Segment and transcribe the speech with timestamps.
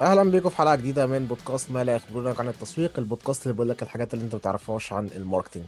[0.00, 3.68] أهلا بيكم في حلقة جديدة من بودكاست ما لا يخبرونك عن التسويق البودكاست اللي بيقول
[3.68, 5.64] لك الحاجات اللي انت ما تعرفهاش عن ال marketing.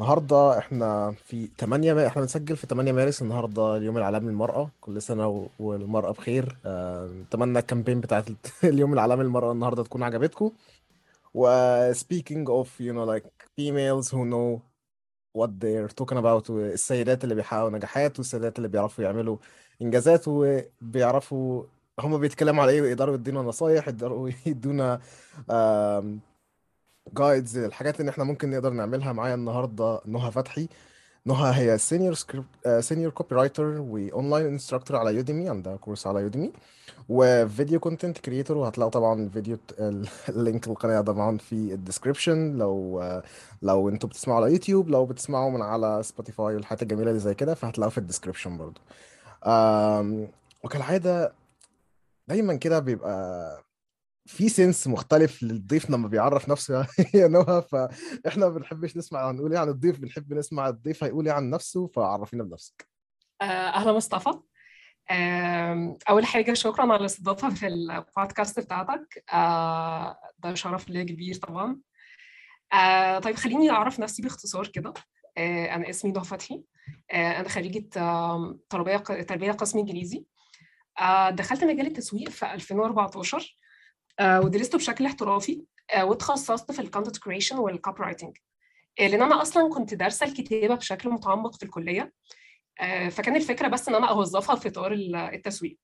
[0.00, 2.06] النهارده إحنا في 8 ما...
[2.06, 4.70] إحنا بنسجل في 8 مارس النهارده اليوم العالمي للمرأة.
[4.80, 5.48] كل سنة.
[5.58, 6.56] والمرأة بخير.
[6.66, 8.24] آه، نتمنى ال campaign بتاعت
[8.64, 10.50] اليوم العالمي للمرأة النهارده تكون عجبتكم.
[11.34, 11.48] و
[11.94, 13.26] speaking of you know like
[13.58, 14.60] females who know
[15.38, 19.36] what they're talking about والسيدات اللي بيحققوا نجاحات والسيدات اللي بيعرفوا يعملوا
[19.82, 21.62] إنجازات وبيعرفوا
[22.00, 25.00] هم بيتكلموا على إيه؟ ويقدروا يدونا نصايح يقدروا يدونا
[27.18, 30.00] guides الحاجات اللي إحنا ممكن نقدر نعملها معايا النهارده.
[30.06, 30.68] نهى فتحي.
[31.24, 32.46] نهى هي senior script
[32.80, 36.52] senior copywriter و online instructor على يوديمي عندها course على يوديمي
[37.08, 39.58] و video content creator وهتلاقوا طبعا فيديو
[40.28, 43.02] ال link القناة طبعا في ال description لو
[43.62, 47.54] لو أنتوا بتسمعوا على يوتيوب لو بتسمعوا من على سبوتيفاي والحاجات الجميلة اللي زي كده
[47.54, 48.80] فهتلاقوا في ال description برضو.
[50.64, 51.32] وكالعادة
[52.28, 53.64] دايما كده بيبقى
[54.26, 59.58] في سنس مختلف للضيف لما بيعرف نفسه يا نهى فاحنا ما بنحبش نسمع هنقول إيه
[59.58, 62.88] عن الضيف بنحب نسمع الضيف هيقول إيه عن نفسه فعرفينا بنفسك.
[63.42, 64.30] آه، أهلا مصطفى.
[65.10, 69.24] آم، أول حاجة شكرا على الاستضافة في البودكاست بتاعتك.
[69.32, 71.78] آه، ده شرف ليا كبير طبعا.
[72.72, 74.94] آه، طيب خليني أعرف نفسي باختصار كده.
[75.38, 76.62] أنا اسمي نهى فتحي.
[77.12, 80.18] أنا خريجة آم، تربية تربية قسم إنجليزي.
[80.18, 80.37] آه،
[81.30, 83.56] دخلت مجال التسويق في 2014
[84.20, 85.62] آه، ودرسته بشكل احترافي
[85.94, 88.36] آه، وتخصصت في ال content creation وال copywriting
[89.00, 92.12] لأن أنا أصلا كنت دارسة الكتابة بشكل متعمق في الكلية
[92.80, 95.78] آه، فكان الفكرة بس إن أنا أوظفها في إطار ال- التسويق.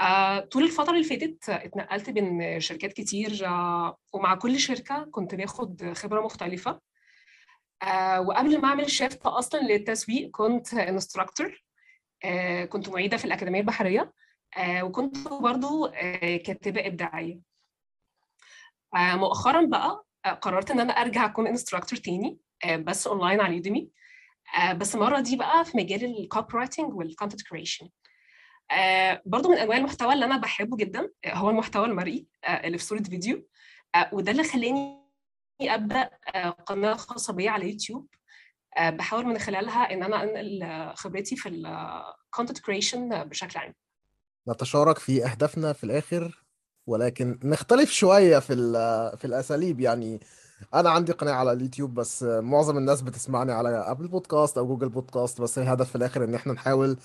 [0.00, 5.34] آه، طول الفترة اللي فاتت آه، اتنقلت بين شركات كتير آه، ومع كل شركة كنت
[5.34, 6.80] باخد خبرة مختلفة.
[7.82, 11.62] آه، وقبل ما أعمل shift أصلا للتسويق كنت instructor
[12.68, 14.00] كنت معيدة في الأكاديمية البحرية.
[14.00, 14.12] آه،
[14.58, 17.40] وكنت برضو آه، كاتبة إبداعية.
[18.96, 23.54] آه، مؤخرا بقى آه، قررت إن أنا أرجع أكون instructor تاني آه، بس أونلاين على
[23.54, 23.90] يوديمي
[24.58, 27.88] آه، بس المرة دي بقى في مجال ال copywriting وال content creation
[28.70, 32.78] آه، برضو من أنواع المحتوى اللي أنا بحبه جدا آه، هو المحتوى المرئي آه، اللي
[32.78, 33.46] في صورة فيديو.
[33.94, 35.00] آه، وده اللي خلاني
[35.60, 38.08] أبدأ آه، قناة خاصة بيا على يوتيوب.
[38.76, 43.74] آه، بحاول من خلالها إن أنا أنقل آه، خبرتي في ال content creation بشكل عام.
[44.48, 46.44] نتشارك في أهدافنا في الآخر
[46.86, 48.54] ولكن نختلف شوية في
[49.16, 49.80] في الأساليب.
[49.80, 50.20] يعني
[50.74, 55.40] أنا عندي قناة على اليوتيوب بس معظم الناس بتسمعني على أبل بودكاست أو جوجل بودكاست
[55.40, 56.96] بس الهدف في الآخر إن إحنا نحاول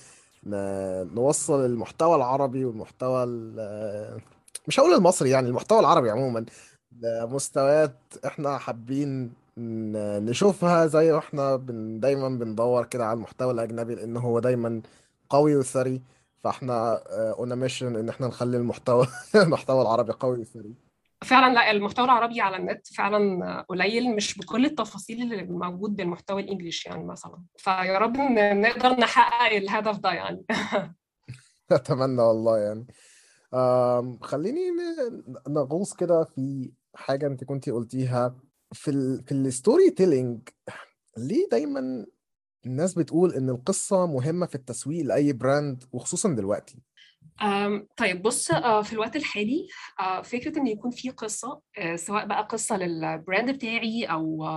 [1.13, 4.21] نوصل المحتوى العربي والمحتوى ال-
[4.67, 6.45] مش هقول المصري يعني المحتوى العربي عموما
[7.01, 11.55] لمستويات إحنا حابين نشوفها زي ما إحنا
[12.01, 14.81] دايما بندور كده على المحتوى الأجنبي لأن هو دايما
[15.29, 16.01] قوي وثري.
[16.45, 20.73] فاحنا on mission ان إحنا نخلي المحتوى المحتوى العربي قوي وثري
[21.23, 26.41] فعلا لا المحتوى العربي على النت فعلا آه، قليل مش بكل التفاصيل اللي موجود بالمحتوى
[26.41, 27.43] ال English يعني مثلا.
[27.57, 30.45] فيا رب نقدر نحقق الهدف ده يعني.
[31.71, 32.87] أتمنى والله يعني.
[34.21, 34.61] خليني
[35.47, 38.35] نغوص كده في حاجة أنت كنتي قلتيها.
[38.71, 40.49] في ال في ال storytelling
[41.17, 42.05] ليه دايما
[42.65, 46.79] الناس بتقول إن القصة مهمة في التسويق لأي brand وخصوصا دلوقتي.
[47.97, 49.67] طيب بص آه، في الوقت الحالي
[49.99, 54.49] آه، فكرة إن يكون في قصة آه، سواء بقى قصة لل brand بتاعي أو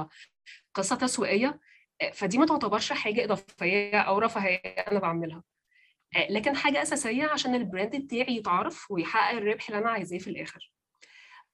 [0.74, 1.60] قصة تسويقية
[2.00, 5.42] آه، فدي ما تعتبرش حاجة إضافية أو رفاهية أنا بعملها.
[6.30, 10.72] لكن حاجة أساسية عشان ال brand بتاعي يتعرف ويحقق الربح اللي أنا عايزاه في الآخر.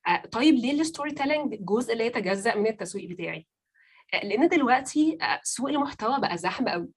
[0.06, 3.46] آه، طيب ليه ال storytelling جزء لا يتجزأ من التسويق بتاعي؟
[4.12, 6.88] لأن دلوقتي آه، سوق المحتوى بقى زحمة قوي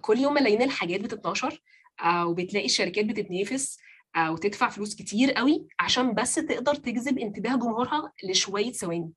[0.00, 1.60] كل يوم ملايين الحاجات بتتنشر
[2.04, 3.78] آه، وبتلاقي الشركات بتتنافس
[4.16, 9.12] آه، وتدفع فلوس كتير قوي عشان بس تقدر تجذب انتباه جمهورها لشوية ثواني.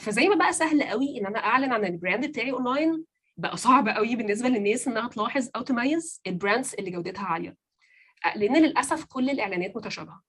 [0.00, 3.04] فزي ما بقى سهل قوي إن أنا أعلن عن ال brand بتاعي اونلاين
[3.36, 7.56] بقى صعب قوي بالنسبة للناس إنها تلاحظ أو تميز ال brands اللي جودتها عالية.
[8.36, 10.22] لأن للأسف كل الإعلانات متشابهة.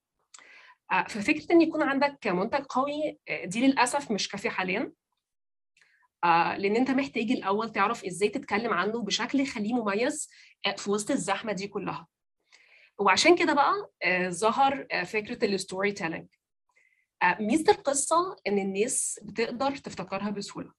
[1.08, 4.92] ففكرة إن يكون عندك منتج قوي دي للأسف مش كافية حاليا.
[6.24, 10.30] آه، لأن أنت محتاج الأول تعرف إزاي تتكلم عنه بشكل يخليه مميز
[10.66, 12.06] آه، في وسط الزحمة دي كلها.
[12.98, 16.26] وعشان كده بقى آه، ظهر فكرة ال storytelling
[17.40, 20.72] ميزة القصة إن الناس بتقدر تفتكرها بسهولة.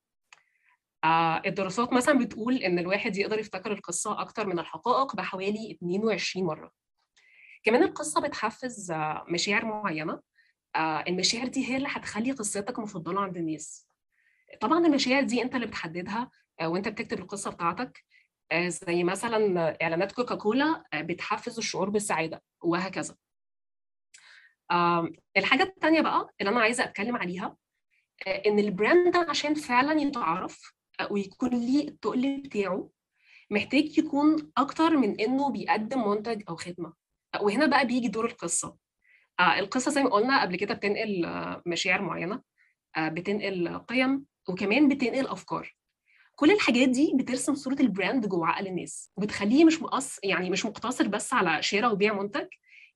[1.46, 6.72] الدراسات مثلا بتقول إن الواحد يقدر يفتكر القصة أكتر من الحقائق بحوالي 22 مرة.
[7.64, 8.92] كمان القصة بتحفز
[9.28, 10.22] مشاعر معينة.
[10.78, 13.88] المشاعر دي هي اللي هتخلي قصتك مفضلة عند الناس.
[14.62, 18.04] طبعا المشاعر دي أنت اللي بتحددها آه، وأنت بتكتب القصة بتاعتك.
[18.52, 23.16] آه، زي مثلا إعلانات كوكاكولا آه، بتحفز الشعور بالسعادة وهكذا.
[24.72, 27.58] آم، الحاجة التانية بقى اللي أنا عايزة أتكلم عليها
[28.28, 30.74] إن ال brand عشان فعلا يتعرف
[31.12, 32.90] ويكون ليه التقل بتاعه
[33.52, 36.94] محتاج يكون أكتر من إنه بيقدم منتج أو خدمة.
[37.36, 38.78] آه، وهنا بقى بيجي دور القصة.
[39.40, 41.26] آه، القصة زي ما قلنا قبل كده بتنقل
[41.66, 42.42] مشاعر معينة
[42.98, 45.76] آه، بتنقل قيم وكمان بتنقل أفكار.
[46.36, 50.66] كل الحاجات دي بترسم صورة ال brand جوه عقل الناس وبتخليه مش مقص يعني مش
[50.66, 52.48] مقتصر بس على شراء وبيع منتج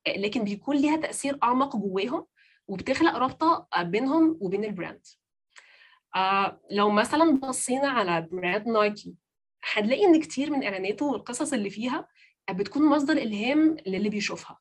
[0.08, 2.26] آه، لكن بيكون ليها تأثير أعمق جواهم
[2.68, 5.02] وبتخلق رابطة آه، بينهم وبين ال brand
[6.16, 9.16] آه لو مثلا بصينا على brand نايكي
[9.74, 12.08] هنلاقي إن كتير من إعلاناته والقصص اللي فيها
[12.52, 14.60] بتكون مصدر إلهام للي بيشوفها.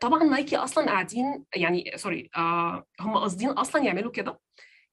[0.00, 4.38] طبعا نايكي أصلا قاعدين يعني sorry آه هم قاصدين أصلا يعملوا كده.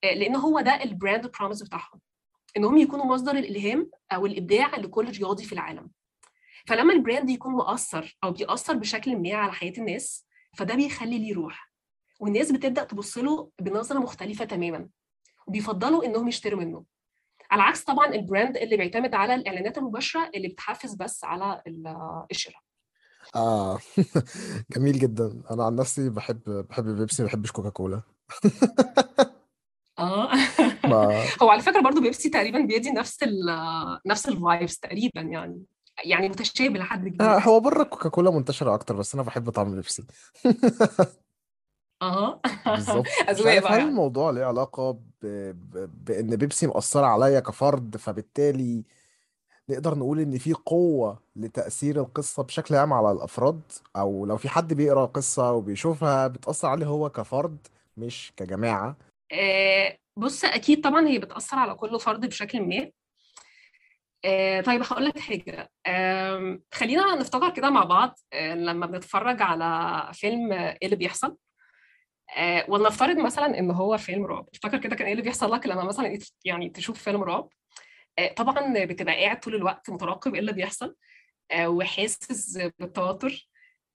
[0.03, 2.00] لأن هو ده ال brand promise بتاعهم
[2.57, 5.89] إنهم يكونوا مصدر الإلهام أو الإبداع لكل رياضي في العالم.
[6.67, 10.25] فلما ال brand يكون مؤثر أو بيأثر بشكل ما على حياة الناس
[10.57, 11.71] فده بيخلي ليه روح.
[12.19, 14.89] والناس بتبدأ تبص له بنظرة مختلفة تماما
[15.47, 16.83] وبيفضلوا إنهم يشتروا منه.
[17.51, 22.23] على عكس طبعا ال brand اللي بيعتمد على الإعلانات المباشرة اللي بتحفز بس على ال-
[22.31, 22.61] الشراء.
[23.35, 23.79] آه.
[24.75, 25.44] جميل جدا.
[25.51, 28.01] أنا عن نفسي بحب بحب بيبسي ما بحبش كوكاكولا.
[30.00, 30.31] آه.
[30.84, 33.45] ما هو على فكرة برضو بيبسي تقريبا بيدي نفس ال
[34.06, 35.63] نفس ال vibes تقريبا يعني
[36.06, 37.28] يعني متشابه لحد آه، كبير.
[37.50, 40.04] هو بره كوكاكولا منتشرة أكتر بس أنا بحب طعم بيبسي
[42.01, 42.42] آه.
[42.66, 43.06] بالظبط.
[43.30, 43.74] مش اذواق عارف بقى.
[43.74, 45.00] هل الموضوع ليه علاقة ب...
[45.24, 45.90] ب...
[46.06, 48.84] بإن بيبسي مأثرة عليا كفرد فبالتالي
[49.69, 53.62] نقدر نقول إن في قوة لتأثير القصة بشكل عام على الأفراد؟
[53.95, 57.57] أو لو في حد بيقرأ قصة وبيشوفها بتأثر عليه هو كفرد
[57.98, 58.95] مش كجماعة؟ آه،
[60.18, 62.91] بص أكيد طبعا هي بتأثر على كل فرد بشكل ما.
[64.25, 65.69] آه، طيب هقول لك حاجة.
[66.74, 71.38] خلينا نفتكر كده مع بعض آه، لما بنتفرج على فيلم آه، إيه اللي بيحصل.
[72.38, 74.47] آه، ولنفترض مثلا إن هو فيلم رعب.
[74.53, 77.50] افتكر كده كان إيه اللي بيحصل لك لما مثلا يعني تشوف فيلم رعب.
[78.19, 80.95] آه، طبعا بتبقى قاعد طول الوقت مترقب إيه اللي بيحصل.
[81.51, 83.50] آه، وحاسس بالتوتر.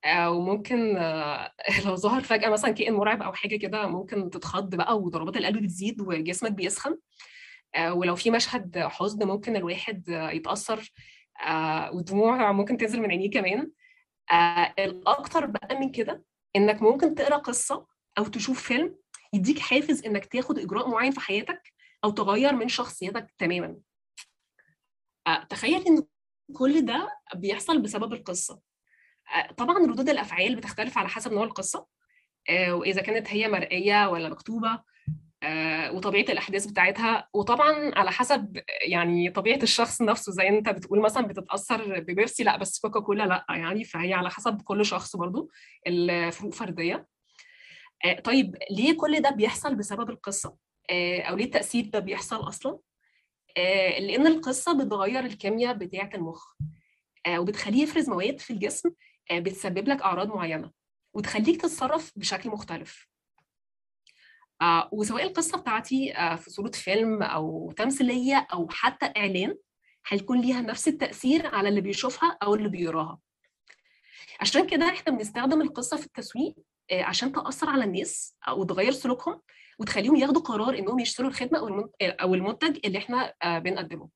[0.05, 1.53] آه، وممكن آه،
[1.87, 6.01] لو ظهر فجأة مثلا كائن مرعب أو حاجة كده ممكن تتخض بقى وضربات القلب بتزيد
[6.01, 6.99] وجسمك بيسخن.
[7.75, 10.93] آه، ولو في مشهد حزن ممكن الواحد يتأثر.
[11.47, 13.71] آه، ودموع ممكن تنزل من عينيه كمان.
[14.79, 16.25] الأكتر بقى من كده
[16.57, 17.87] إنك ممكن تقرأ قصة
[18.19, 18.97] أو تشوف فيلم
[19.33, 21.63] يديك حافز إنك تاخد إجراء معين في حياتك
[22.05, 23.77] أو تغير من شخصيتك تماما.
[25.51, 26.03] تخيل إن
[26.55, 28.55] كل ده بيحصل بسبب القصة.
[28.55, 28.68] آه،
[29.57, 31.87] طبعا ردود الأفعال بتختلف على حسب نوع القصة
[32.51, 34.81] آه، وإذا كانت هي مرئية ولا مكتوبة
[35.43, 37.29] آه، وطبيعة الأحداث بتاعتها.
[37.35, 42.79] وطبعا على حسب يعني طبيعة الشخص نفسه زي أنت بتقول مثلا بتتأثر ببيبسي لأ بس
[42.81, 45.51] كوكا كولا لأ يعني فهي على حسب كل شخص برضو
[45.87, 47.07] الفروق فردية.
[48.05, 50.57] آه، طيب ليه كل ده بيحصل بسبب القصة؟
[50.91, 52.79] آه، أو ليه التأثير ده بيحصل أصلا؟
[53.57, 56.45] آه، لأن القصة بتغير الكيمياء بتاعة المخ
[57.27, 58.93] آه، وبتخليه يفرز مواد في الجسم آه،
[59.33, 60.71] بتسبب لك أعراض معينة
[61.15, 63.09] وتخليك تتصرف بشكل مختلف.
[64.63, 69.57] آه، وسواء القصة بتاعتي آه، في صورة فيلم أو تمثيلية أو حتى إعلان
[70.09, 73.19] هيكون ليها نفس التأثير على اللي بيشوفها أو اللي بيقراها.
[74.41, 76.55] عشان كده إحنا بنستخدم القصة في التسويق
[76.91, 79.41] آه، عشان تأثر على الناس أو تغير سلوكهم
[79.79, 81.31] وتخليهم ياخدوا قرار إنهم يشتروا
[81.69, 84.05] المن- أو المنتج اللي إحنا آه، بنقدمه.
[84.05, 84.09] آه،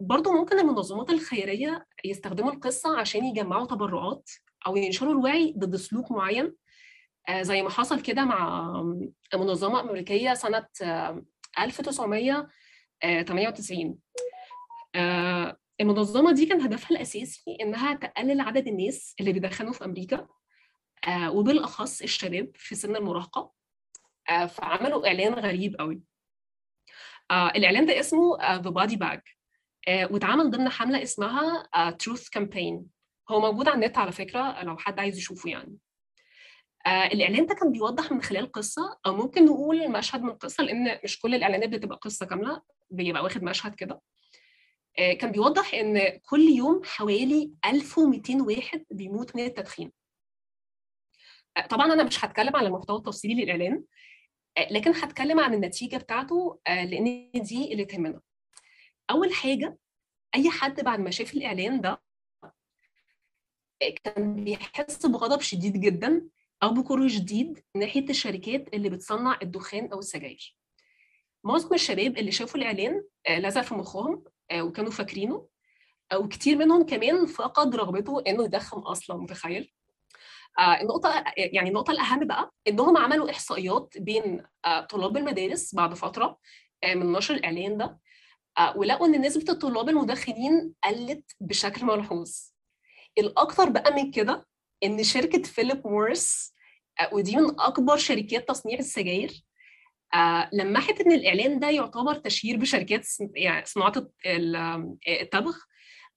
[0.00, 4.30] برضو ممكن المنظمات الخيرية يستخدموا القصة عشان يجمعوا تبرعات
[4.66, 6.54] أو ينشروا الوعي ضد سلوك معين.
[7.28, 8.72] آه، زي ما حصل كده مع
[9.34, 11.24] منظمة أمريكية سنة آه،
[11.58, 13.98] 1998
[14.94, 20.28] آه، المنظمة دي كان هدفها الأساسي إنها تقلل عدد الناس اللي بيدخنوا في أمريكا
[21.08, 23.52] آه، وبالأخص الشباب في سن المراهقة.
[24.30, 26.02] آه، فعملوا إعلان غريب قوي.
[27.30, 29.20] آه، الإعلان ده اسمه آه، The Body Bag.
[29.20, 29.22] آه،
[29.88, 32.82] واتعمل ضمن حملة اسمها آه، Truth Campaign.
[33.30, 35.78] هو موجود على النت على فكرة لو حد عايز يشوفه يعني.
[36.86, 40.98] آه، الإعلان ده كان بيوضح من خلال قصة أو ممكن نقول مشهد من قصة لأن
[41.04, 44.00] مش كل الإعلانات بتبقى قصة كاملة بيبقى واخد مشهد كده.
[44.98, 49.92] آه، كان بيوضح إن كل يوم حوالي 1200 واحد بيموت من التدخين.
[51.56, 53.84] آه، طبعا أنا مش هتكلم على المحتوى التفصيلي للإعلان
[54.58, 58.20] آه، لكن هتكلم عن النتيجة بتاعته آه، لأن دي اللي تهمنا.
[59.10, 59.78] أول حاجة
[60.34, 62.02] أي حد بعد ما شاف الإعلان ده
[64.04, 66.28] كان بيحس بغضب شديد جدا
[66.62, 70.56] أو بكره شديد ناحية الشركات اللي بتصنع الدخان أو السجاير.
[71.44, 75.46] معظم الشباب اللي شافوا الإعلان آه، لزق في مخهم آه، وكانوا فاكرينه
[76.12, 79.72] أو كتير منهم كمان فقد رغبته إنه يدخن أصلا متخيل؟
[80.58, 84.42] آه النقطة يعني النقطة الأهم بقى إنهم عملوا إحصائيات بين
[84.90, 86.38] طلاب المدارس بعد فترة
[86.84, 87.98] من نشر الإعلان ده
[88.76, 92.32] ولقوا إن نسبة الطلاب المدخنين قلت بشكل ملحوظ.
[93.18, 94.46] الأكثر بقى من كده
[94.84, 96.54] إن شركة فيليب موريس
[97.00, 99.44] آه ودي من أكبر شركات تصنيع السجاير
[100.14, 103.92] آه لمحت إن الإعلان ده يعتبر تشهير بشركات يعني صناعة
[105.08, 105.56] التبغ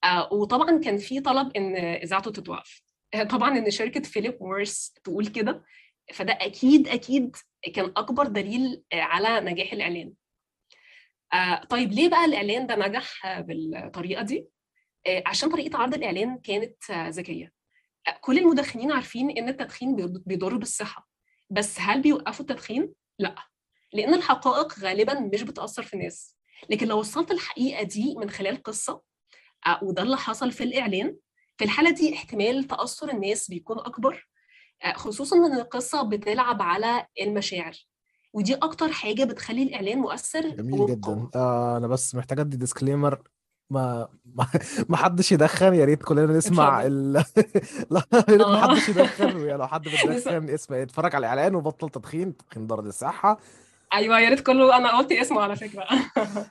[0.04, 2.82] آه وطبعا كان في طلب إن إذاعته تتوقف.
[3.30, 5.64] طبعا إن شركة فيليب موريس تقول كده
[6.12, 7.36] فده أكيد أكيد
[7.74, 10.06] كان أكبر دليل على نجاح الإعلان.
[10.08, 10.23] آه
[11.70, 14.48] طيب ليه بقى الإعلان ده نجح بالطريقة دي؟
[15.06, 17.52] آه عشان طريقة عرض الإعلان كانت آه ذكيه
[18.20, 21.08] كل المدخنين عارفين إن التدخين بيضر بالصحة.
[21.50, 23.34] بس هل بيوقفوا التدخين؟ لا.
[23.92, 26.36] لأن الحقائق غالبا مش بتأثر في الناس.
[26.70, 29.02] لكن لو وصلت الحقيقة دي من خلال قصة
[29.82, 31.16] وده اللي حصل في الإعلان
[31.58, 34.28] في الحالة دي احتمال تأثر الناس بيكون أكبر.
[34.94, 37.74] خصوصا إن القصة بتلعب على المشاعر.
[38.34, 41.28] ودي أكتر حاجة بتخلي الإعلان مؤثر جميل جدا.
[41.34, 43.18] آه أنا بس محتاج أدي disclaimer
[43.70, 44.46] ما ما
[44.88, 47.12] ما حدش يدخن يا ريت كلنا نسمع ال...
[47.90, 51.88] لا يا ريت ما حدش يدخن يعني لو حد بيدخن اسمع اتفرج على الإعلان وبطل
[51.90, 53.38] تدخين التدخين ضار للصحه
[53.94, 55.84] أيوه يا ريت كله أنا قلت اسمه على فكرة.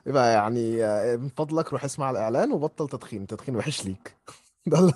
[0.06, 0.76] يبقى يعني
[1.16, 3.22] من فضلك روح اسمع الإعلان وبطل تدخين.
[3.22, 4.16] التدخين وحش ليك.
[4.70, 4.92] ده اللي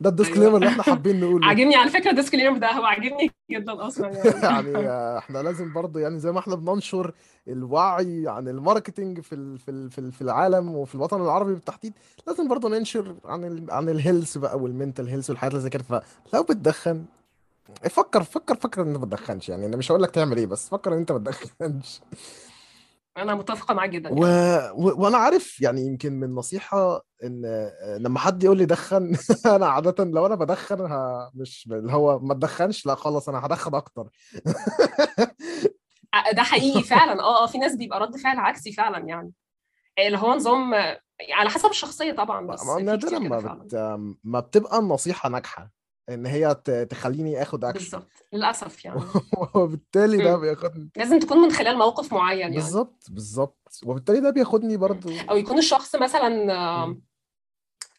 [0.00, 0.56] ده ال disclaimer أيوة.
[0.56, 1.46] اللي إحنا حابين نقوله.
[1.48, 4.30] عاجبني على فكرة ال disclaimer ده هو عاجبني جدا أصلا يعني.
[4.42, 4.88] يعني
[5.18, 7.14] إحنا لازم برضه يعني زي ما إحنا بننشر
[7.48, 11.52] الوعي عن ال marketing في ال في ال في, ال في العالم وفي الوطن العربي
[11.54, 11.92] بالتحديد
[12.26, 15.70] لازم برضه ننشر عن ال عن ال health بقى وال mental health والحاجات اللي زي
[15.70, 15.82] كده.
[16.32, 17.04] فلو بتدخن
[17.90, 19.66] فكر فكر فكر إن أنت ما تدخنش يعني.
[19.66, 22.00] أنا مش هقول لك تعمل إيه بس فكر إن أنت ما تدخنش.
[23.22, 24.24] أنا متفقة معاك جدا و...
[24.74, 25.02] و...
[25.02, 29.16] وأنا عارف يعني يمكن من نصيحة إن لما حد يقول لي دخن
[29.56, 31.30] أنا عاده لو أنا بدخن ه...
[31.34, 34.08] مش اللي هو ما تدخنش لا خلاص أنا هدخن أكتر.
[36.36, 37.22] ده حقيقي فعلا.
[37.22, 39.32] آه آه في ناس بيبقى رد فعل عكسي فعلا يعني.
[39.98, 40.74] اللي هو نظام
[41.30, 43.74] على حسب الشخصية طبعا بس نادرا ما بت...
[44.24, 45.70] ما بتبقى النصيحة ناجحة.
[46.08, 46.54] إن هي
[46.90, 49.00] تخليني آخد اكشن بالظبط للأسف يعني.
[49.54, 50.90] وبالتالي ده بياخدني.
[50.96, 52.54] لازم تكون من خلال موقف معين يعني.
[52.54, 53.80] بالظبط بالظبط.
[53.84, 55.10] وبالتالي ده بياخدني برضو.
[55.30, 56.52] أو يكون الشخص مثلا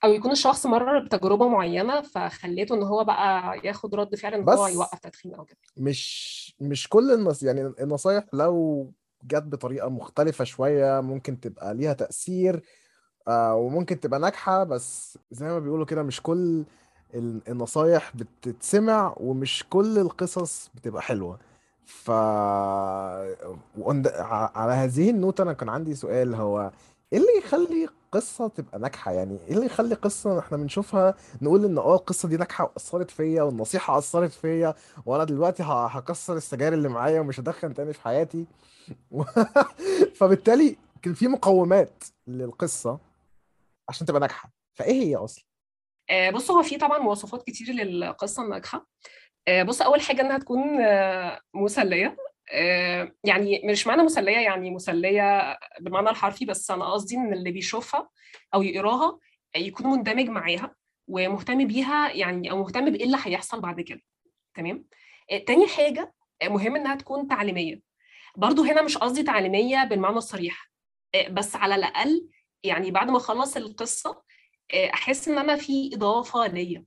[0.04, 4.68] أو يكون الشخص مر بتجربة معينة فخليته إن هو بقى ياخد رد فعل إن هو
[4.68, 5.58] يوقف تدخين أو كده.
[5.78, 8.92] مش مش كل النص يعني النصايح لو
[9.24, 12.62] جت بطريقة مختلفة شوية ممكن تبقى ليها تأثير
[13.28, 16.66] آه وممكن تبقى ناجحة بس زي ما بيقولوا كده مش كل
[17.16, 21.40] النصايح بتتسمع ومش كل القصص بتبقى حلوة.
[21.86, 22.12] ف
[24.56, 26.72] على هذه النوتة أنا كان عندي سؤال هو
[27.14, 31.78] إيه اللي يخلي قصة تبقى ناجحة؟ يعني إيه اللي يخلي قصة إحنا بنشوفها نقول إن
[31.78, 34.74] آه القصة دي ناجحة وأثرت فيا والنصيحة أثرت فيا
[35.06, 38.46] وأنا دلوقتي هكسر السجاير اللي معايا ومش هدخن تاني في حياتي؟
[40.18, 43.00] فبالتالي كان في مقومات للقصة
[43.90, 44.52] عشان تبقى ناجحة.
[44.74, 45.49] فإيه هي أصلا؟
[46.34, 48.88] بص هو في طبعا مواصفات كتير للقصة الناجحة.
[49.64, 50.60] بص أول حاجة إنها تكون
[51.54, 52.18] مسلية.
[53.24, 58.10] يعني مش معنى مسلية يعني مسلية بالمعنى الحرفي بس أنا قصدي إن اللي بيشوفها
[58.54, 59.20] أو يقراها
[59.56, 60.76] يكون مندمج معاها
[61.08, 64.02] ومهتم بيها يعني أو مهتم بإيه اللي هيحصل بعد كده.
[64.54, 64.86] تمام؟
[65.48, 66.14] تاني حاجة
[66.44, 67.82] مهم إنها تكون تعليمية.
[68.36, 70.72] برضو هنا مش قصدي تعليمية بالمعنى الصريح.
[71.30, 72.30] بس على الأقل
[72.64, 74.22] يعني بعد ما أخلص القصة
[74.74, 76.86] أحس إن أنا في إضافة ليا.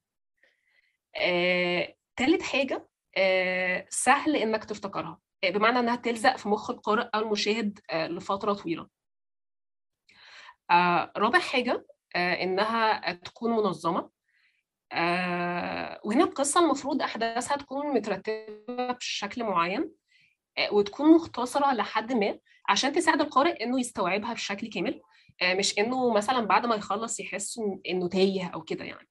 [1.16, 5.20] آه، تالت حاجة آه، سهل إنك تفتكرها.
[5.44, 8.88] بمعنى إنها تلزق في مخ القارئ أو المشاهد آه، لفترة طويلة.
[10.70, 11.86] آه، رابع حاجة
[12.16, 14.10] آه، إنها تكون منظمة.
[14.92, 19.80] آه، وهنا القصة المفروض أحداثها تكون مترتبة بشكل معين.
[19.82, 20.01] آه،
[20.72, 25.00] وتكون مختصرة لحد ما عشان تساعد القارئ إنه يستوعبها بشكل كامل
[25.42, 29.08] آه، مش إنه مثلا بعد ما يخلص يحس إنه تايه أو كده يعني.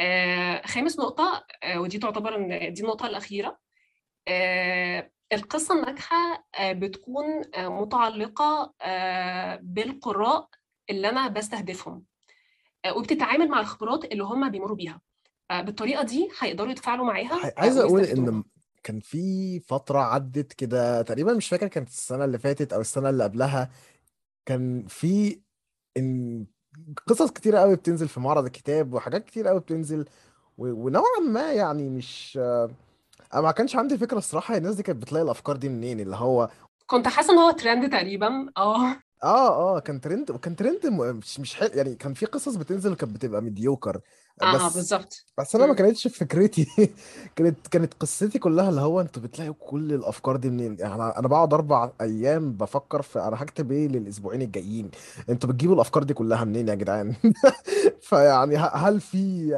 [0.00, 3.58] آه، خامس نقطة آه، ودي تعتبر ان دي النقطة الأخيرة.
[5.32, 7.24] القصة الناجحة بتكون
[7.56, 8.74] متعلقة
[9.62, 10.48] بالقراء
[10.90, 12.04] اللي أنا بستهدفهم
[12.96, 15.00] وبتتعامل مع الخبرات اللي هم بيمروا بيها.
[15.52, 17.52] بالطريقة دي هيقدروا يتفاعلوا معاها.
[17.56, 18.44] عايز أقول إن
[18.84, 23.24] كان في فترة عدت كده تقريبا مش فاكر كانت السنة اللي فاتت أو السنة اللي
[23.24, 23.70] قبلها
[24.46, 25.40] كان في
[25.96, 26.46] إن
[27.06, 30.04] قصص كتيرة قوي بتنزل في معرض الكتاب وحاجات كتير قوي بتنزل
[30.58, 32.38] و- ونوعا ما يعني مش
[33.34, 36.50] أنا ما كانش عندي فكرة الصراحة الناس دي كانت بتلاقي الأفكار دي منين؟ اللي هو
[36.86, 38.96] كنت حاسة إن هو ترند تقريبا آه.
[39.22, 42.94] آه آه كان ترند كان ترند م- مش مش حلو يعني كان في قصص بتنزل
[42.94, 44.00] كانت بتبقى mediocre
[44.42, 45.26] آه بس بالظبط.
[45.38, 45.74] بس أنا ما مم.
[45.74, 46.66] كانتش فكرتي
[47.36, 51.28] كانت كانت قصتي كلها اللي هو أنتوا بتلاقوا كل الأفكار دي منين؟ يعني أنا أنا
[51.28, 54.90] بقعد أربع أيام بفكر في أنا هكتب إيه للأسبوعين الجايين؟
[55.30, 57.14] أنتوا بتجيبوا الأفكار دي كلها منين يا جدعان؟
[58.02, 59.54] فيعني ه- هل في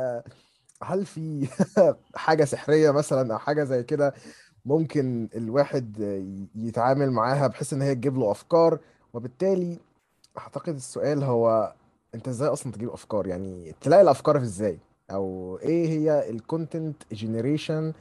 [0.82, 1.48] هل في
[2.14, 4.14] حاجة سحرية مثلا أو حاجة زي كده
[4.64, 5.96] ممكن الواحد
[6.56, 8.78] يتعامل معاها بحيث إن هي تجيب له أفكار؟
[9.16, 9.78] وبالتالي
[10.38, 11.74] أعتقد السؤال هو
[12.14, 14.78] أنت إزاي أصلا تجيب أفكار؟ يعني تلاقي الأفكار إزاي؟
[15.10, 17.92] أو إيه هي ال content generation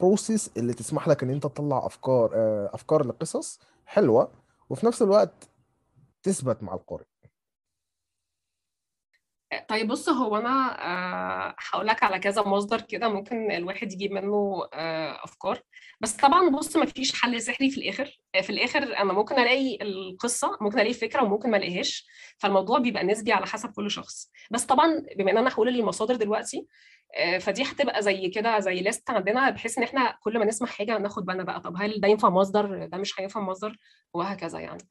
[0.00, 4.28] process اللي تسمح لك إن أنت تطلع أفكار آه، أفكار لقصص حلوة
[4.70, 5.48] وفي نفس الوقت
[6.22, 7.04] تثبت مع القارئ؟
[9.68, 10.84] طيب بص هو أنا
[11.48, 15.62] آه، هقول لك على كذا مصدر كده ممكن الواحد يجيب منه آه، أفكار.
[16.00, 18.18] بس طبعا بص ما فيش حل سحري في الآخر.
[18.34, 22.06] آه، في الآخر أنا ممكن ألاقي القصة ممكن ألاقي الفكرة وممكن ما ألاقيهاش.
[22.38, 24.30] فالموضوع بيبقى نسبي على حسب كل شخص.
[24.50, 26.66] بس طبعا بما إن أنا هقول المصادر دلوقتي
[27.16, 30.98] آه، فدي هتبقى زي كده زي ليست عندنا بحيث إن إحنا كل ما نسمع حاجة
[30.98, 31.60] ناخد بالنا بقى.
[31.60, 33.76] طب هل ده ينفع مصدر؟ ده مش هينفع مصدر؟
[34.14, 34.82] وهكذا يعني.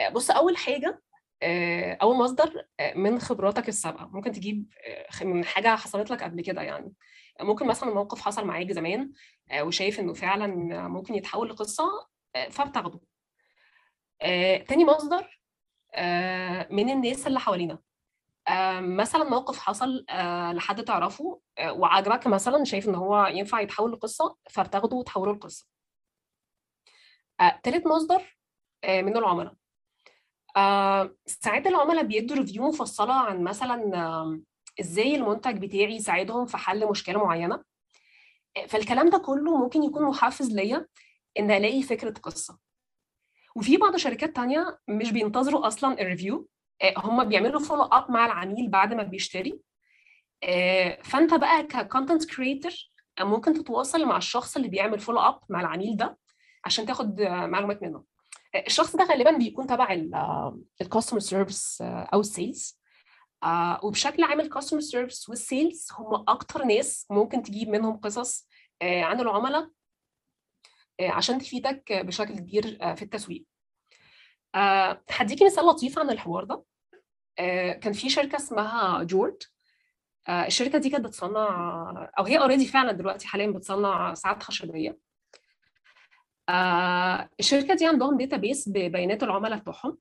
[0.00, 1.02] آه، بص أول حاجة
[1.42, 4.06] آه، أول مصدر آه، من خبراتك السابقة.
[4.12, 4.72] ممكن تجيب
[5.20, 6.92] آه، من حاجة حصلت لك قبل كده يعني.
[7.40, 9.12] ممكن مثلا موقف حصل معاك زمان
[9.60, 10.46] وشايف إنه فعلا
[10.88, 12.08] ممكن يتحول لقصة
[12.50, 13.00] فبتاخده.
[14.68, 15.40] تاني مصدر
[16.70, 17.78] من الناس اللي حوالينا.
[18.80, 20.04] مثلا موقف حصل
[20.54, 21.40] لحد تعرفه
[21.70, 25.66] وعجبك مثلا شايف إن هو ينفع يتحول لقصة فبتاخده وتحوله لقصة.
[27.62, 28.38] تالت مصدر
[28.88, 29.54] من العملاء.
[30.56, 34.40] آه، ساعات العملاء بيدوا ريفيو مفصلة عن مثلا
[34.80, 37.62] إزاي المنتج بتاعي يساعدهم في حل مشكلة معينة.
[38.56, 40.86] آه، فالكلام ده كله ممكن يكون محفز ليا
[41.38, 42.58] إن ألاقي فكرة قصة.
[43.56, 46.48] وفي بعض شركات تانية مش بينتظروا أصلا ال review
[46.82, 49.60] آه، هم بيعملوا follow up مع العميل بعد ما بيشتري.
[50.44, 52.72] آه، فأنت بقى ك content creator
[53.20, 56.18] ممكن تتواصل مع الشخص اللي بيعمل follow up مع العميل ده
[56.64, 58.04] عشان تاخد معلومات منه.
[58.66, 59.92] الشخص ده غالبا بيكون تبع
[60.80, 62.78] ال customer service أو ال sales
[63.42, 68.48] آه وبشكل عام ال customer service وال sales هم أكتر ناس ممكن تجيب منهم قصص
[68.82, 69.70] آه عن العملاء
[71.00, 73.44] آه عشان تفيدك بشكل كبير آه في التسويق.
[74.54, 76.64] آه هديكي مثال لطيف عن الحوار ده.
[77.38, 79.42] آه كان في شركة اسمها جورد
[80.28, 84.98] آه الشركة دي كانت بتصنع أو هي already فعلا دلوقتي حاليا بتصنع ساعات خشبية.
[86.48, 89.98] آه الشركة دي عندهم database ببيانات العملاء بتوعهم.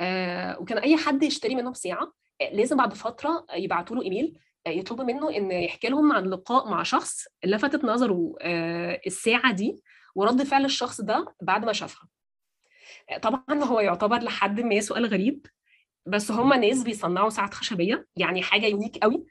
[0.00, 2.12] آه وكان أي حد يشتري منهم ساعه
[2.52, 6.82] لازم بعد فترة يبعتوا له إيميل آه يطلبوا منه إن يحكي لهم عن لقاء مع
[6.82, 8.34] شخص لفتت نظره
[9.06, 9.82] الساعة دي
[10.14, 12.08] ورد فعل الشخص ده بعد ما شافها.
[13.22, 15.46] طبعا هو يعتبر لحد ما سؤال غريب
[16.06, 19.24] بس هم ناس بيصنعوا ساعات خشبية يعني حاجة يونيك قوي.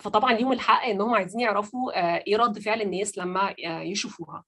[0.00, 1.92] فطبعا ليهم الحق انهم عايزين يعرفوا
[2.26, 4.44] إيه رد فعل الناس لما يشوفوها.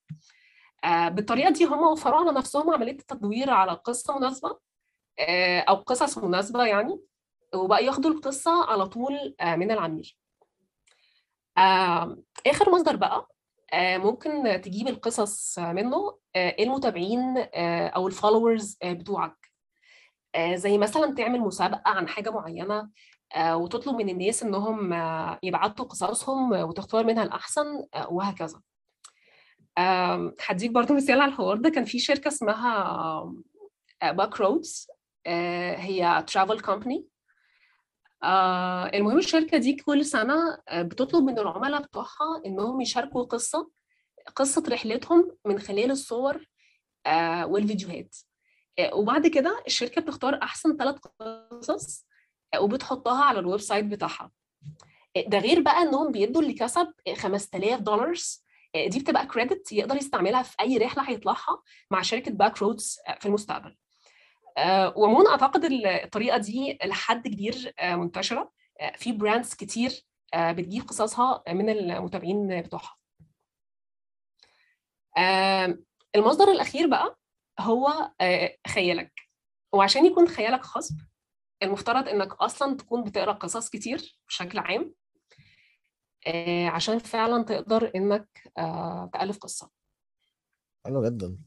[0.85, 4.57] بالطريقة دي هم وفروا على نفسهم عمليه التدوير على قصة مناسبة
[5.69, 6.99] أو قصص مناسبة يعني
[7.55, 10.15] وبقى ياخدوا القصة على طول من العميل.
[12.47, 13.27] آخر مصدر بقى
[13.75, 17.37] ممكن تجيب القصص منه المتابعين
[17.95, 19.51] أو الفولورز بتوعك.
[20.53, 22.89] زي مثلا تعمل مسابقة عن حاجة معينة
[23.37, 24.93] وتطلب من الناس إنهم
[25.43, 28.61] يبعتوا قصصهم وتختار منها الأحسن وهكذا.
[30.47, 31.69] هديك برضو مثال على الحوار ده.
[31.69, 33.33] كان في شركة اسمها
[34.03, 34.87] باك رودز
[35.75, 37.05] هي travel company
[38.93, 43.69] المهم الشركة دي كل سنة بتطلب من العملاء بتوعها إنهم يشاركوا قصة
[44.35, 46.45] قصة رحلتهم من خلال الصور
[47.43, 48.15] والفيديوهات.
[48.93, 50.95] وبعد كده الشركة بتختار أحسن ثلاث
[51.51, 52.05] قصص
[52.59, 54.31] وبتحطها على ال website بتاعها.
[55.27, 58.13] ده غير بقى إنهم بيدوا اللي كسب 5000 دولار
[58.75, 63.77] دي بتبقى credit يقدر يستعملها في أي رحلة هيطلعها مع شركة باك رودز في المستقبل.
[64.57, 68.51] آه وعموما أعتقد الطريقة دي لحد كبير آه منتشرة.
[68.81, 70.05] آه في brands كتير
[70.37, 72.95] بتجيب قصصها من المتابعين بتوعها.
[76.15, 77.19] المصدر الأخير بقى
[77.59, 78.11] هو
[78.67, 79.13] خيالك.
[79.73, 80.95] وعشان يكون خيالك خصب
[81.63, 84.93] المفترض إنك أصلا تكون بتقرأ قصص كتير بشكل عام.
[86.67, 88.51] عشان فعلا تقدر إنك
[89.13, 89.69] تألف قصة.
[90.85, 91.37] حلو جدا.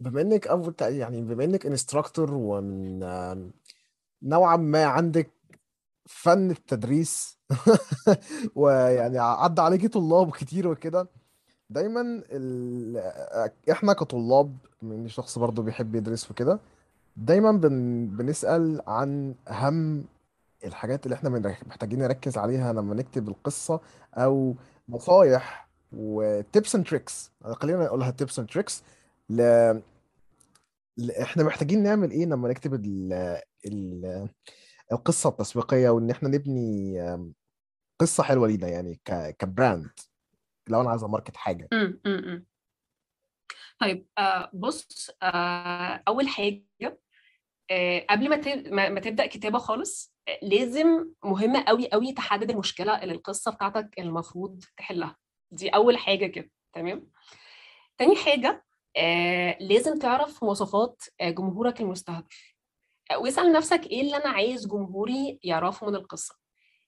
[0.00, 3.00] بما إنك اول يعني بما إنك انستراكتور ومن
[4.22, 5.30] نوعا ما عندك
[6.06, 7.38] فن التدريس
[8.54, 11.08] ويعني عدى عليكي طلاب كتير وكده
[11.70, 12.96] دايما ال...
[13.70, 16.60] إحنا كطلاب من شخص برضو بيحب يدرس وكده
[17.16, 18.06] دايما بن...
[18.06, 20.04] بنسأل عن أهم
[20.64, 23.80] الحاجات اللي إحنا محتاجين نركز عليها لما نكتب القصة
[24.14, 24.56] أو
[24.88, 28.82] نصايح و tips and tricks خلينا نقولها tips and tricks
[29.30, 29.42] ل...
[30.96, 31.10] ل...
[31.10, 33.12] إحنا محتاجين نعمل إيه لما نكتب ال...
[33.66, 34.28] ال...
[34.92, 37.00] القصة التسويقية وإن إحنا نبني
[37.98, 39.36] قصة حلوة لينا يعني ك...
[39.38, 39.90] كـ brand
[40.68, 41.68] لو أنا عايز أ market حاجة.
[41.72, 42.46] امم امم
[43.80, 47.00] طيب آه بص آه أول حاجة
[47.70, 48.28] آه قبل
[48.74, 54.64] ما ما تبدأ كتابة خالص لازم مهمة قوي قوي تحدد المشكلة اللي القصة بتاعتك المفروض
[54.76, 55.16] تحلها.
[55.50, 57.10] دي أول حاجة كده تمام؟
[57.98, 58.64] تاني حاجة
[58.96, 62.54] آه لازم تعرف مواصفات آه، جمهورك المستهدف.
[63.10, 66.34] آه، واسأل نفسك إيه اللي أنا عايز جمهوري يعرفه من القصة؟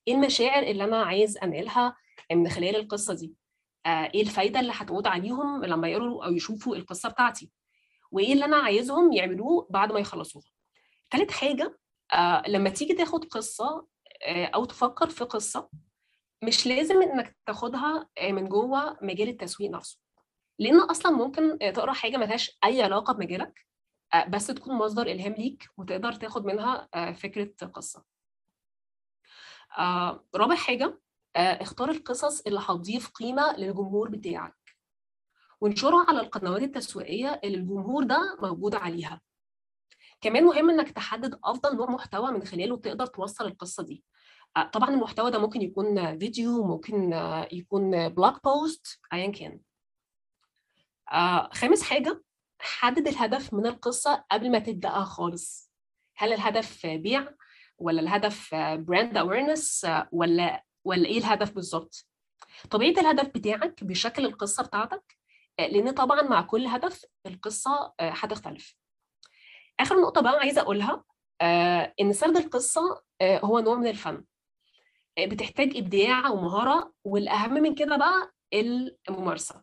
[0.09, 1.96] إيه المشاعر اللي أنا عايز أنقلها
[2.33, 3.35] من خلال القصة دي؟
[3.87, 7.50] آه، إيه الفايدة اللي هتعود عليهم لما يقروا أو يشوفوا القصة بتاعتي؟
[8.11, 10.44] وإيه اللي أنا عايزهم يعملوه بعد ما يخلصوها؟
[11.11, 11.78] تالت حاجة
[12.12, 13.87] آه، لما تيجي تاخد قصة
[14.27, 15.68] آه، أو تفكر في قصة
[16.42, 19.98] مش لازم إنك تاخدها آه، من جوه مجال التسويق نفسه.
[20.59, 23.66] لأن أصلا ممكن تقرأ حاجة ملهاش أي علاقة بمجالك
[24.29, 26.88] بس تكون مصدر إلهام ليك وتقدر تاخد منها
[27.64, 28.05] قصة.
[29.79, 31.01] آه، رابع حاجة
[31.37, 34.77] آه، اختار القصص اللي هتضيف قيمة للجمهور بتاعك.
[35.61, 39.20] وانشرها على القنوات التسويقية اللي الجمهور ده موجود عليها.
[40.23, 44.05] كمان مهم إنك تحدد أفضل نوع محتوى من خلاله تقدر توصل القصة دي.
[44.57, 49.61] آه، طبعا المحتوى ده ممكن يكون فيديو ممكن آه، يكون blog post ايا كان.
[51.13, 52.23] آه، خامس حاجة
[52.61, 55.73] حدد الهدف من القصة قبل ما تبدأها خالص.
[56.17, 57.35] هل الهدف بيع
[57.79, 62.07] ولا الهدف brand awareness ولا ولا إيه الهدف بالظبط؟
[62.71, 65.19] طبيعة الهدف بتاعك بيشكل القصة بتاعتك
[65.59, 68.82] لأن طبعا مع كل هدف القصة هتختلف.
[69.83, 71.05] آخر نقطة بقى عايزة أقولها
[71.40, 74.25] آه، إن سرد القصة آه، هو نوع من الفن.
[75.18, 78.33] آه، بتحتاج إبداع ومهارة والأهم من كده بقى
[79.09, 79.62] الممارسة.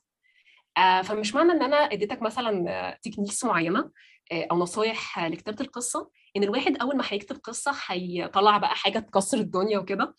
[0.77, 3.91] آه، فمش معنى إن أنا أديتك مثلا تكنيكس معينة
[4.32, 8.99] آه، أو نصايح آه، لكتابة القصة إن الواحد أول ما هيكتب قصة هيطلع بقى حاجة
[8.99, 10.15] تكسر الدنيا وكده.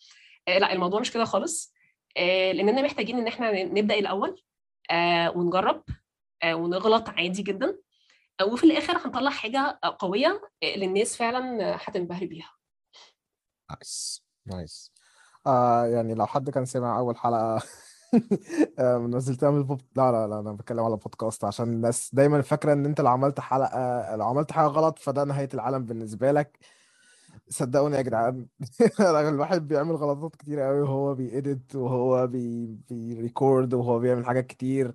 [0.47, 1.73] آه، لأ الموضوع مش كده خالص.
[2.17, 4.41] آه، لاننا محتاجين إن إحنا نبدأ الأول
[4.91, 5.83] آه، ونجرب
[6.43, 7.67] آه، ونغلط عادي جدا.
[7.67, 7.77] آه،
[8.41, 12.51] وفي الآخر هنطلع حاجة قوية للناس فعلا هتنبهر بيها.
[13.71, 14.91] nice nice
[15.47, 17.63] آه يعني لو حد كان سمع أول حلقة
[18.79, 22.73] آه نزلتها من البوب لا لا لا أنا بتكلم على بودكاست عشان الناس دايما فاكرة
[22.73, 26.59] إن أنت لو عملت حلقة لو عملت حاجة غلط فده نهاية العالم بالنسبة لك.
[27.49, 28.47] صدقوني يا جدعان
[29.29, 34.47] الواحد بيعمل غلطات كتير قوي وهو بي edit وهو بي بي record وهو بيعمل حاجات
[34.47, 34.93] كتير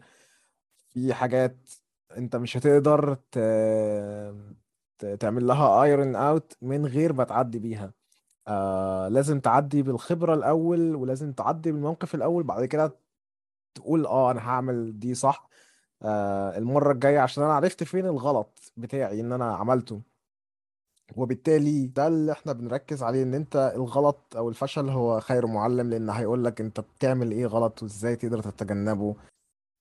[0.91, 1.71] في حاجات
[2.17, 3.39] انت مش هتقدر ت...
[5.21, 7.93] تعمل لها iron out من غير ما تعدي بيها.
[8.49, 12.97] آه لازم تعدي بالخبرة الأول ولازم تعدي بالموقف الأول بعد كده
[13.75, 15.49] تقول آه أنا هعمل دي صح.
[16.03, 20.03] آه المرة الجاية عشان أنا عرفت فين الغلط بتاعي إن أنا عملته.
[21.17, 26.11] وبالتالي ده اللي إحنا بنركز عليه إن أنت الغلط أو الفشل هو خير معلم لأن
[26.11, 29.17] هيقول لك أنت بتعمل إيه غلط وإزاي تقدر تتجنبه.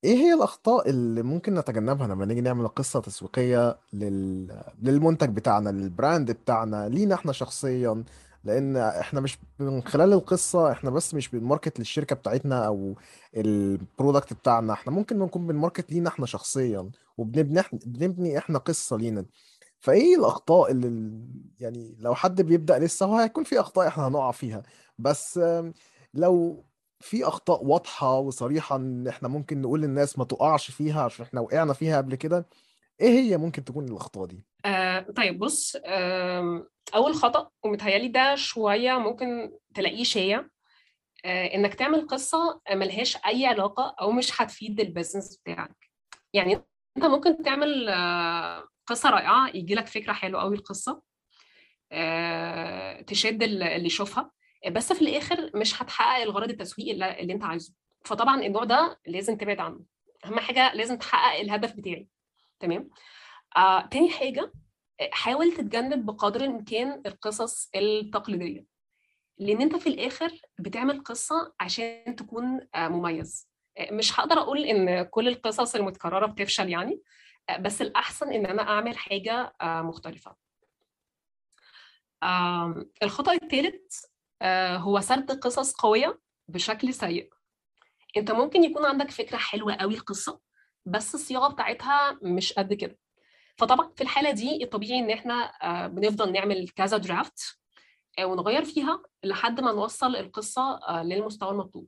[0.06, 4.62] إيه هي الأخطاء اللي ممكن نتجنبها لما نيجي نعمل قصة تسويقية لل...
[4.82, 8.04] للمنتج بتاعنا لل brand بتاعنا لينا إحنا شخصيا؟
[8.44, 12.96] لأن إحنا مش من خلال القصة إحنا بس مش بن market للشركة بتاعتنا أو
[13.38, 14.74] ال product بتاعنا.
[14.74, 19.26] إحنا ممكن نكون بن market لينا إحنا شخصيا وبنبني بنبني إحنا قصة لينا.
[19.80, 21.12] فإيه الأخطاء اللي
[21.60, 24.64] يعني لو حد بيبدأ لسه هو هيكون في أخطاء إحنا هنقع فيها.
[25.00, 25.40] بس
[26.14, 26.64] لو
[27.00, 31.74] في أخطاء واضحة وصريحة إن إحنا ممكن نقول للناس ما تقعش فيها عشان إحنا وقعنا
[31.74, 32.50] فيها قبل كده
[33.02, 38.98] إيه هي ممكن تكون الأخطاء دي؟ آه طيب بص آم، أول خطأ ومتهيألي ده شوية
[38.98, 40.46] ممكن تلاقيه شائع
[41.26, 45.90] آه إنك تعمل قصة ملهاش أي علاقة أو مش هتفيد البيزنس بتاعك.
[46.34, 46.54] يعني
[46.98, 51.02] أنت ممكن تعمل آه قصة رائعة يجي لك فكرة حلوة قوي القصة
[51.92, 54.32] آه تشد ال- اللي يشوفها.
[54.72, 57.74] بس في الآخر مش هتحقق الغرض التسويقي اللي, أنت عايزه.
[58.06, 59.80] فطبعا النوع ده لازم تبعد عنه.
[60.26, 62.08] أهم حاجة لازم تحقق الهدف بتاعي.
[62.60, 62.90] تمام؟
[63.58, 64.52] آه، تاني حاجة
[65.02, 68.66] آه، حاول تتجنب بقدر الإمكان القصص التقليدية.
[69.38, 73.50] لأن أنت في الآخر بتعمل قصة عشان تكون آه، مميز.
[73.78, 77.02] آه، مش هقدر أقول إن كل القصص المتكررة بتفشل يعني
[77.50, 80.36] آه، بس الأحسن إن أنا أعمل حاجة آه، مختلفة.
[82.24, 84.06] آم، الخطأ الثالث
[84.78, 87.30] هو سرد قصص قوية بشكل سيء.
[88.18, 90.40] أنت ممكن يكون عندك فكرة حلوة قوي القصة
[90.86, 92.98] بس الصياغة بتاعتها مش قد كده.
[93.58, 97.60] فطبعا في الحالة دي الطبيعي إن إحنا آه، بنفضل نعمل كذا درافت
[98.24, 101.88] ونغير فيها لحد ما نوصل القصة آه، للمستوى المطلوب.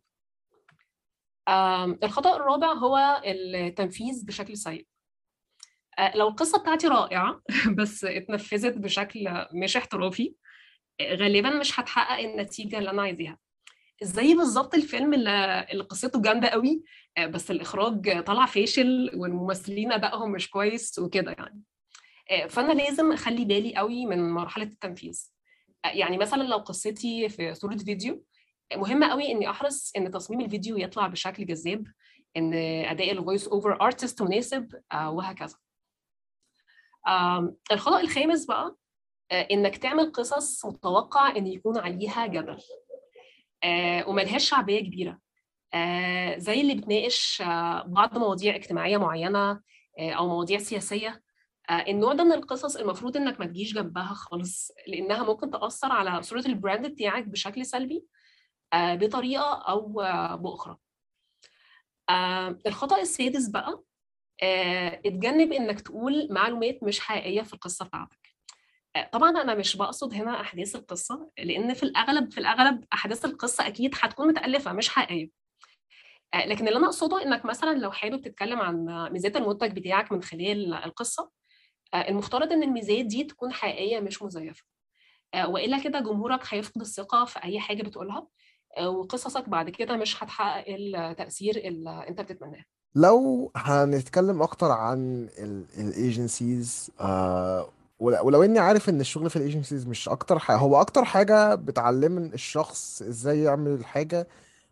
[2.03, 4.88] الخطأ الرابع هو التنفيذ بشكل سيء.
[5.99, 7.41] آه، لو القصة بتاعتي رائعة
[7.77, 10.46] بس اتنفذت بشكل مش احترافي آه،
[11.01, 13.38] غالبا مش هتحقق النتيجة اللي أنا عايزاها.
[14.01, 16.83] زي بالظبط الفيلم اللي قصته جامدة قوي
[17.17, 21.62] آه، بس الإخراج طلع فاشل والممثلين أدائهم مش كويس وكده يعني.
[22.31, 25.29] آه، فأنا لازم أخلي بالي قوي من مرحلة التنفيذ.
[25.86, 28.23] آه، يعني مثلا لو قصتي في صورة فيديو
[28.75, 31.88] مهم قوي إني أحرص إن تصميم الفيديو يطلع بشكل جذاب
[32.38, 32.53] إن
[32.86, 35.55] أداء ال voice over artist مناسب وهكذا.
[37.07, 38.75] آم، الخطأ الخامس بقى
[39.32, 42.58] إنك تعمل قصص متوقع إن يكون عليها جدل
[43.63, 45.20] آه، وملهاش شعبية كبيرة
[45.74, 49.62] آه، زي اللي بتناقش آه، بعض مواضيع اجتماعية معينة
[50.00, 51.24] آه، أو مواضيع سياسية.
[51.70, 56.22] آه، النوع ده من القصص المفروض إنك ما تجيش جنبها خالص لأنها ممكن تأثر على
[56.24, 58.06] صورة ال brand بتاعك بشكل سلبي
[58.74, 58.94] آه،
[60.00, 60.78] آه، بأخرى.
[62.10, 63.84] آه، الخطأ السادس بقى
[64.44, 68.20] آه، اتجنب إنك تقول معلومات مش حقيقية في القصة بتاعتك.
[68.27, 68.27] آه،
[69.03, 73.95] طبعا أنا مش بقصد هنا أحداث القصة لأن في الأغلب في الأغلب أحداث القصة أكيد
[74.01, 75.29] هتكون متألفة مش حقيقية.
[76.33, 80.23] آه، لكن اللي أنا أقصده إنك مثلا لو حابب تتكلم عن ميزات المنتج بتاعك من
[80.23, 81.29] خلال القصة
[81.93, 84.63] آه، المفترض إن الميزات دي تكون حقيقية مش مزيفة.
[85.33, 88.27] آه، وإلا كده جمهورك هيفقد الثقة في أي حاجة بتقولها
[88.81, 92.63] وقصصك بعد كده مش هتحقق التأثير اللي أنت بتتمناه.
[92.95, 95.29] لو هنتكلم أكتر عن
[95.78, 96.91] ال agencies
[97.99, 101.55] ول- ولو إني عارف إن الشغل في ال agencies مش أكتر حاجة هو أكتر حاجة
[101.55, 104.27] بتعلم الشخص إزاي يعمل الحاجة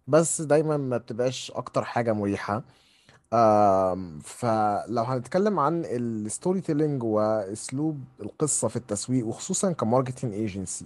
[0.07, 2.63] بس دايما ما بتبقاش أكتر حاجة مريحة.
[3.33, 10.85] آم، فلو هنتكلم عن ال storytelling وأسلوب القصة في التسويق وخصوصا ك marketing agency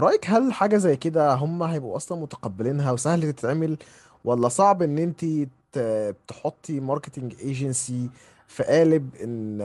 [0.00, 3.78] رأيك هل حاجة زي كده هم هيبقوا أصلا متقبلينها وسهل تتعمل
[4.24, 5.24] ولا صعب إن أنت
[5.72, 8.10] ت- تحطي marketing agency
[8.48, 9.62] في قالب إن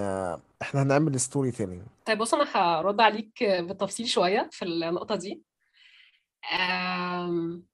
[0.64, 5.44] إحنا هنعمل storytelling طيب بص أنا هرد عليك بالتفصيل شوية في النقطة دي.
[6.54, 7.66] آم،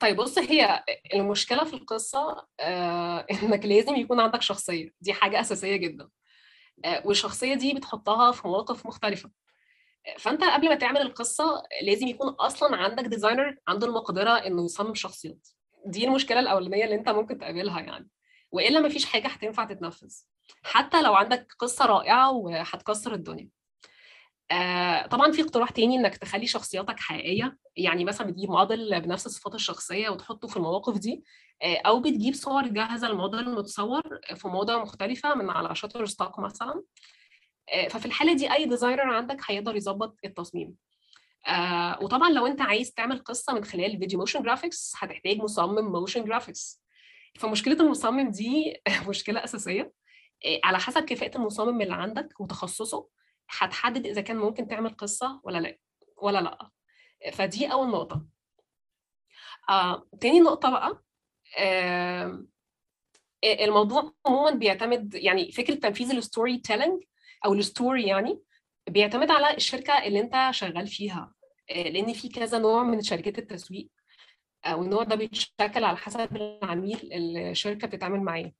[0.00, 4.94] طيب بص هي المشكلة في القصة آه، إنك لازم يكون عندك شخصية.
[5.00, 6.08] دي حاجة أساسية جدا.
[6.84, 9.30] آه، والشخصية دي بتحطها في مواقف مختلفة.
[10.06, 14.94] آه، فأنت قبل ما تعمل القصة لازم يكون أصلا عندك designer عنده المقدرة إنه يصمم
[14.94, 15.48] شخصيات.
[15.86, 18.08] دي المشكلة الأولانية اللي أنت ممكن تقابلها يعني.
[18.52, 20.14] وإلا مفيش حاجة هتنفع تتنفذ.
[20.62, 23.48] حتى لو عندك قصة رائعة وهتكسر الدنيا.
[24.50, 29.54] آه، طبعا في اقتراح تاني إنك تخلي شخصياتك حقيقية يعني مثلا بتجيب موديل بنفس الصفات
[29.54, 31.24] الشخصية وتحطه في المواقف دي
[31.62, 34.02] آه، أو بتجيب صور جاهزة الموديل متصور
[34.34, 36.82] في مواضع مختلفة من على Shutterstock مثلا.
[37.72, 40.74] آه، ففي الحالة دي أي designer عندك هيقدر يظبط التصميم.
[41.48, 46.24] آه، وطبعا لو أنت عايز تعمل قصة من خلال فيديو motion graphics هتحتاج مصمم motion
[46.24, 46.82] graphics
[47.38, 49.92] فمشكلة المصمم دي مشكلة أساسية.
[50.64, 53.08] على حسب كفاءة المصمم اللي عندك وتخصصه
[53.50, 55.78] هتحدد إذا كان ممكن تعمل قصة ولا لأ
[56.16, 56.70] ولا لأ.
[57.32, 58.26] فدي أول نقطة.
[59.68, 61.02] آه، تاني نقطة بقى
[61.58, 62.44] آه،
[63.44, 67.02] الموضوع عموما بيعتمد يعني فكرة تنفيذ ال storytelling
[67.44, 68.40] أو ال story يعني
[68.88, 71.32] بيعتمد على الشركة اللي أنت شغال فيها.
[71.70, 73.88] آه، لأن في كذا نوع من شركات التسويق
[74.64, 78.44] آه، والنوع ده بيتشكل على حسب العميل اللي الشركة بتتعامل معاه.
[78.44, 78.52] آه،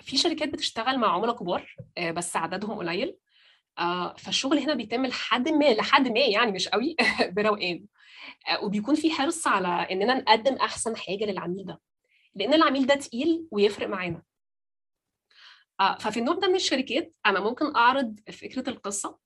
[0.00, 3.16] في شركات بتشتغل مع عملاء كبار آه، بس عددهم قليل.
[3.78, 6.96] آه، فالشغل هنا بيتم لحد ما لحد ما يعني مش قوي
[7.36, 7.84] بروقان.
[8.48, 11.80] آه، وبيكون في حرص على إننا نقدم أحسن حاجة للعميل ده
[12.34, 14.22] لأن العميل ده تقيل ويفرق معانا.
[15.80, 19.18] آه، ففي النوع ده من الشركات أنا ممكن أعرض فكرة القصة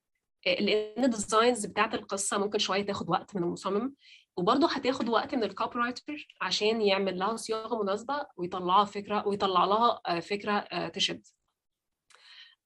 [0.46, 3.94] آه، لأن ال designs بتاعت القصة ممكن شوية تاخد وقت من المصمم.
[4.37, 10.01] وبرضه هتاخد وقت من ال copywriter عشان يعمل لها صياغة مناسبة ويطلعها فكرة ويطلع لها
[10.07, 11.27] آه، فكرة آه، تشد.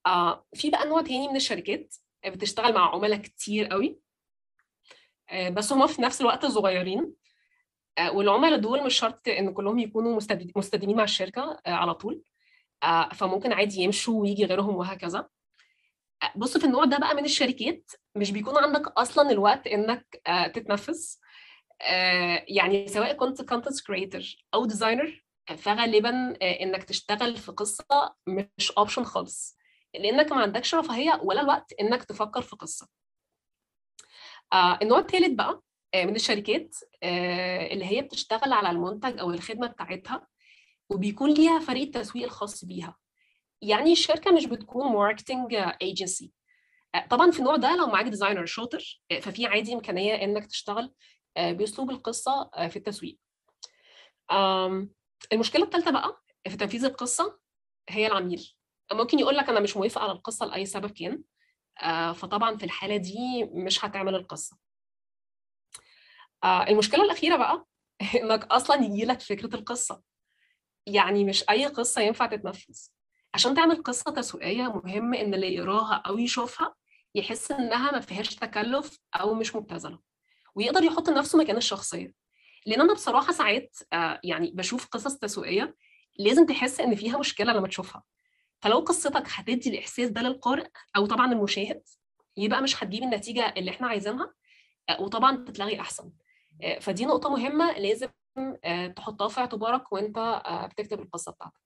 [0.07, 1.95] آه، في بقى نوع تاني من الشركات
[2.27, 3.99] بتشتغل مع عملاء كتير قوي.
[5.51, 7.13] بس هم في نفس الوقت صغيرين.
[8.13, 12.23] والعملاء دول مش شرط إن كلهم يكونوا مستد- مستديمين مع الشركة على طول.
[13.15, 15.29] فممكن عادي يمشوا ويجي غيرهم وهكذا.
[16.37, 20.23] بص في النوع ده بقى من الشركات مش بيكون عندك أصلا الوقت إنك
[20.55, 21.21] تتنفس.
[22.49, 24.23] يعني سواء كنت content creator
[24.55, 25.25] أو designer
[25.57, 29.59] فغالبا آه، إنك تشتغل في قصة مش option خالص.
[29.95, 32.89] لأنك ما عندكش رفاهية ولا الوقت إنك تفكر في قصة.
[34.53, 35.63] آه، النوع الثالث بقى
[35.95, 40.27] آه، من الشركات آه، اللي هي بتشتغل على المنتج أو الخدمة بتاعتها
[40.91, 42.97] وبيكون ليها فريق التسويق الخاص بيها.
[43.63, 46.33] يعني الشركة مش بتكون marketing agency
[47.11, 50.93] طبعا في النوع ده لو معاك designer شاطر آه، ففي عادي إمكانية إنك تشتغل آه،
[51.37, 53.19] بأسلوب القصة آه، في التسويق.
[55.33, 57.39] المشكلة الثالثه بقى في تنفيذ القصة
[57.89, 58.55] هي العميل.
[58.93, 61.23] ممكن يقول لك أنا مش موافق على القصة لأي سبب كان
[61.83, 64.59] آه، فطبعا في الحالة دي مش هتعمل القصة.
[66.45, 67.67] آه، المشكلة الأخيرة بقى
[68.23, 70.03] إنك أصلا يجي لك فكرة القصة.
[70.87, 72.79] يعني مش أي قصة ينفع تتنفذ.
[73.35, 76.75] عشان تعمل قصة تسويقية مهم إن اللي يقراها أو يشوفها
[77.15, 79.99] يحس إنها ما فيهاش تكلف أو مش مبتذلة.
[80.59, 82.13] ويقدر يحط نفسه مكان الشخصية.
[82.67, 85.77] لأن أنا بصراحة ساعات آه، يعني بشوف قصص تسويقية
[86.19, 88.03] لازم تحس إن فيها مشكلة لما تشوفها.
[88.61, 91.83] فلو قصتك هتدي الإحساس ده للقارئ أو طبعا المشاهد
[92.37, 94.35] يبقى مش هتجيب النتيجة اللي إحنا عايزينها
[94.89, 96.11] آه، وطبعا تتلغي أحسن.
[96.63, 98.09] آه، فدي نقطة مهمة لازم
[98.65, 101.61] آه، تحطها في اعتبارك وأنت آه، بتكتب القصة بتاعتك.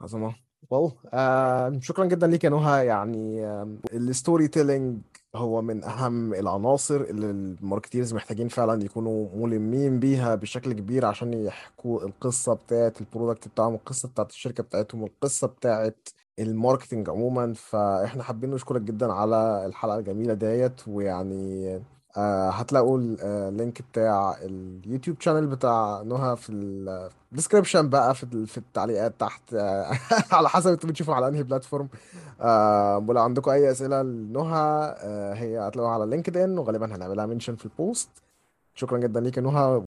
[0.00, 0.36] عظمة.
[0.70, 0.92] واو.
[1.12, 2.86] آه شكرا جدا ليك يا نهى.
[2.86, 3.44] يعني
[3.92, 5.00] ال storytelling
[5.36, 11.34] هو من أهم العناصر اللي ال marketers محتاجين فعلا يكونوا ملمين بيها بشكل كبير عشان
[11.34, 17.54] يحكوا القصة بتاعت ال product بتاعهم القصة بتاعت الشركة بتاعتهم القصة بتاعت ال marketing عموما.
[17.54, 21.80] فإحنا حابين نشكرك جدا على الحلقة الجميلة ديت ويعني
[22.16, 26.52] آه هتلاقوا ال- آه، اللينك بتاع اليوتيوب channel بتاع نهى في
[27.32, 29.90] ال description بقى في ال- في التعليقات تحت آه،
[30.32, 31.88] على حسب أنتوا بتشوفوا على انهي platform
[32.40, 37.64] آه ولو عندكم أي أسئلة لنهى آه هي هتلاقوها على LinkedIn وغالبا هنعملها mention في
[37.64, 38.08] ال post
[38.74, 39.82] شكرا جدا ليك نهى.